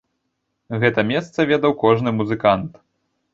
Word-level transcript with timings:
Гэта 0.83 1.03
месца 1.09 1.45
ведаў 1.51 1.75
кожны 1.85 2.15
музыкант. 2.21 2.81